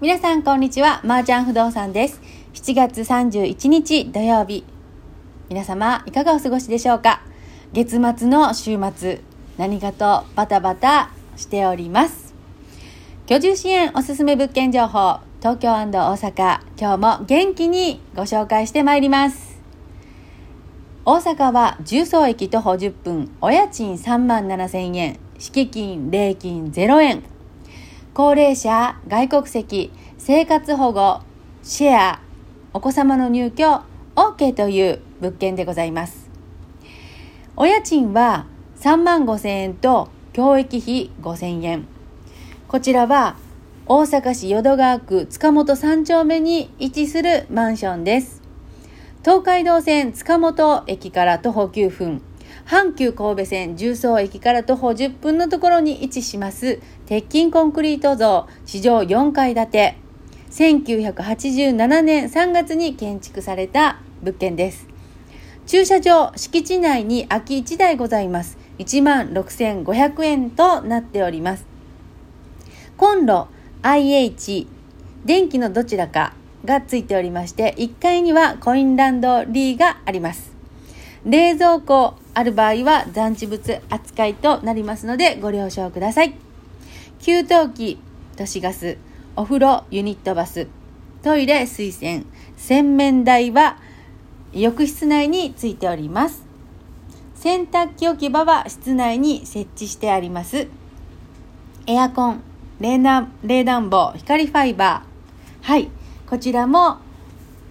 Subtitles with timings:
[0.00, 2.20] 皆さんこんにちは、まー、ちゃん不動産です。
[2.54, 4.62] 7月31日土曜日。
[5.48, 7.20] 皆様いかがお過ごしでしょうか？
[7.72, 9.20] 月末の週末、
[9.56, 12.32] 何かとバタバタしております。
[13.26, 19.60] 居住支援おすすめ物件情報、東京大阪、今日も元気にご紹介してまいります。
[21.04, 27.24] 大阪は重曹駅徒歩10分、お家賃3万7千円、敷金、礼金0円。
[28.18, 31.20] 高齢者、外国籍、生活保護、
[31.62, 32.20] シェア、
[32.72, 33.80] お子様の入居、
[34.16, 36.28] OK という物件でございます。
[37.54, 38.46] お家賃は
[38.80, 41.86] 3万5千円と教育費5千円。
[42.66, 43.36] こちらは
[43.86, 48.42] 大阪市淀川区塚本3丁目に位置するマンションです。
[49.20, 52.22] 東海道線塚本駅から徒歩9分、
[52.66, 56.80] 阪急神戸線重曹駅から徒歩10分のところに位置します。
[57.06, 59.96] 鉄筋コンクリート像地上4階建て。
[60.50, 64.86] 1987年3月に建築された物件です。
[65.66, 68.56] 駐車場敷地内に空き1台ございます。
[68.78, 71.66] 1万6500円となっております。
[72.96, 73.48] コンロ
[73.82, 74.66] IH
[75.24, 76.32] 電気のどちらか
[76.64, 80.52] がついておりまして1階にはコインランドリーがあります。
[81.24, 86.36] 冷蔵庫ある場合は残地物扱いとなりますのでご了承ください。
[87.18, 87.98] 給湯器、
[88.36, 88.96] 都市ガス、
[89.34, 90.68] お風呂、ユニットバス、
[91.24, 92.24] トイレ、水洗、
[92.56, 93.78] 洗面台は
[94.52, 96.44] 浴室内についております。
[97.34, 100.68] 洗濯機置き場は室内に設置してあります。
[101.88, 102.42] エアコン、
[102.78, 105.66] 冷暖冷暖房、光ファイバー。
[105.66, 105.88] はい、
[106.30, 106.98] こちらも、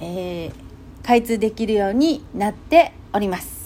[0.00, 3.57] えー、開通できるようになっております。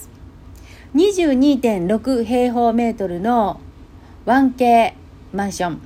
[0.95, 3.61] 22.6平方メートルの
[4.27, 4.93] 1K
[5.33, 5.81] マンション。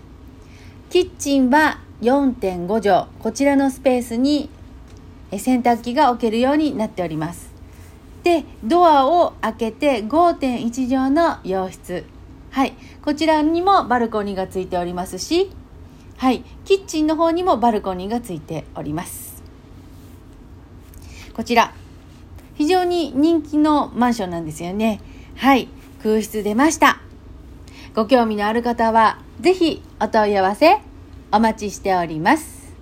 [0.90, 3.06] キッチンは4.5畳。
[3.20, 4.50] こちらのスペースに
[5.30, 7.54] 洗濯機が置けるようになっております。
[8.24, 12.04] で、ドアを開けて5.1畳の洋室。
[12.50, 12.74] はい。
[13.04, 15.52] こちらにもバルコニーがついておりますし、
[16.16, 16.42] はい。
[16.64, 19.40] キッチンの方にもバルコニーがついております。
[21.32, 21.72] こちら。
[22.56, 25.00] 非常に人気のマンションなんですよね。
[25.36, 25.68] はい。
[26.02, 27.00] 空室出ました。
[27.94, 30.78] ご興味のある方は、ぜひお問い合わせ
[31.32, 32.74] お待ちしております。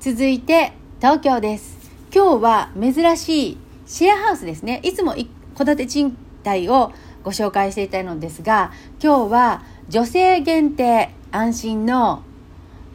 [0.00, 1.90] 続いて、東京です。
[2.14, 4.80] 今日は珍しいシェアハウスですね。
[4.84, 5.14] いつも
[5.56, 6.92] 戸建て賃貸を
[7.24, 8.72] ご紹介していたのですが、
[9.02, 12.22] 今日は女性限定安心の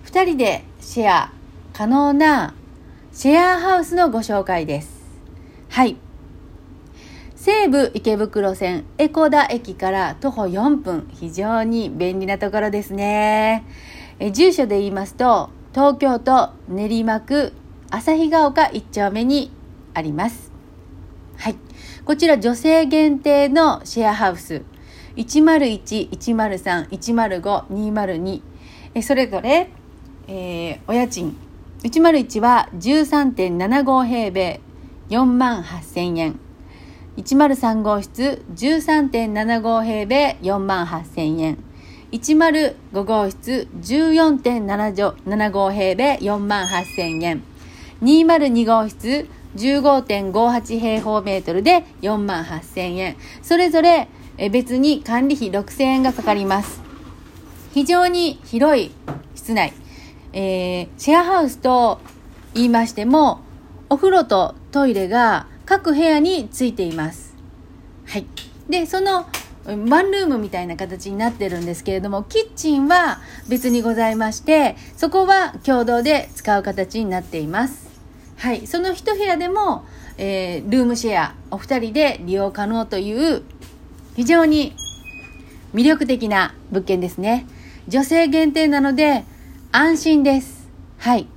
[0.05, 1.33] 2人でシェア
[1.73, 2.53] 可能な
[3.11, 5.02] シェアハウスのご紹介です。
[5.73, 5.97] はい。
[7.35, 13.65] 西武池袋線江古田駅から徒歩4分、非常に便利なところですね。
[14.19, 17.53] え住所で言いますと、東京都練馬区
[17.89, 19.51] 旭ヶ丘1丁目に
[19.95, 20.51] あります。
[21.37, 21.55] はい。
[22.05, 24.61] こちら女性限定のシェアハウス。
[25.15, 28.41] 101、103、105、202。
[28.93, 29.71] えそれぞれ、
[30.27, 31.35] えー、お家賃。
[31.81, 34.72] 101は13.75平米。
[35.13, 36.39] 4万8000円。
[37.17, 41.57] 103号室13.75平米4万8000円。
[42.11, 47.43] 105号室14.75平米4万8000円。
[48.01, 53.15] 202号室15.58平方メートルで4万8000円。
[53.43, 54.07] それぞれ
[54.49, 56.81] 別に管理費6000円がかかります。
[57.75, 58.91] 非常に広い
[59.35, 59.73] 室内。
[60.33, 61.99] えー、シェアハウスと
[62.55, 63.41] 言いましても、
[63.91, 67.35] お風呂とトイレが各部屋についています。
[68.07, 68.25] はい。
[68.67, 69.27] で、その
[69.65, 77.87] ワンルームみたいな形になってるんですけれども、キッチンは別にございまして、そこは共同で使う形になっています。
[78.37, 78.65] はい。
[78.65, 79.85] その一部屋でも、
[80.17, 83.43] えー、ルームシェア、お二人で利用可能という、
[84.15, 84.75] 非常に
[85.75, 87.45] 魅力的な物件ですね。
[87.87, 89.23] 女性限定なので、
[89.71, 90.67] 安心です。
[90.97, 91.27] はい。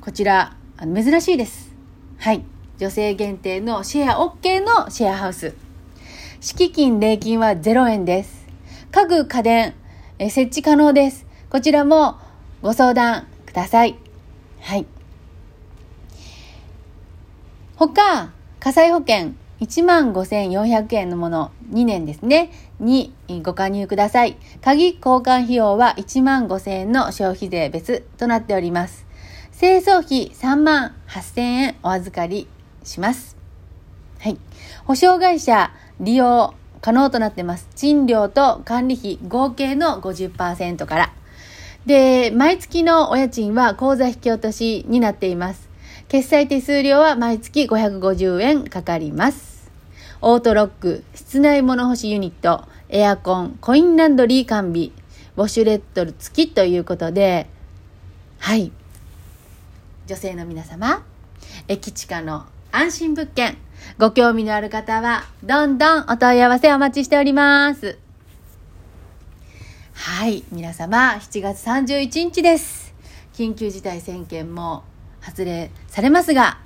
[0.00, 0.56] こちら、
[0.86, 1.74] 珍しいです。
[2.18, 2.42] はい。
[2.78, 5.54] 女性限定のシェア OK のシェアハウス。
[6.40, 8.46] 敷金、礼金は0円です。
[8.90, 9.74] 家具、家電、
[10.18, 11.26] え設置可能です。
[11.50, 12.18] こちらも
[12.62, 13.98] ご相談ください。
[14.60, 14.86] はい。
[17.76, 22.50] 他、火災保険15,400円のもの2年ですね。
[22.78, 23.12] に
[23.42, 24.38] ご加入ください。
[24.62, 29.09] 鍵交換費用は1万5,000円の消費税別となっております。
[29.60, 32.48] 清掃費3万8000円お預かり
[32.82, 33.36] します。
[34.18, 34.38] はい。
[34.86, 35.70] 保証会社
[36.00, 37.68] 利用可能となってます。
[37.74, 41.12] 賃料と管理費合計の50%から。
[41.84, 45.68] で、毎月のお家賃は口座引き落としになっています。
[46.08, 49.70] 決済手数料は毎月550円かかります。
[50.22, 54.88] オートロック、室内物干しユニット、エアコン、コインランドリー完備、
[55.36, 57.46] ウォシュレット付きということで、
[58.38, 58.72] はい。
[60.10, 61.04] 女性の皆様、
[61.68, 63.56] 駅地下の安心物件、
[63.96, 67.96] ご興味のある方は、どんどんお問い合わせお待ちしております。
[69.94, 72.92] はい、皆様、7月31日です。
[73.34, 74.82] 緊急事態宣言も
[75.20, 76.58] 発令されますが、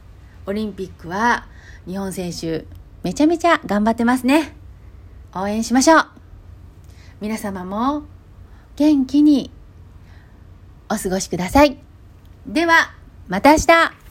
[0.47, 1.47] オリンピックは
[1.87, 2.65] 日本選手
[3.03, 4.57] めちゃめちゃ頑張ってますね。
[5.35, 6.07] 応援しましょう。
[7.21, 8.05] 皆様も
[8.77, 9.51] 元気に
[10.89, 11.77] お過ごしください。
[12.47, 12.94] では、
[13.29, 14.04] また明日。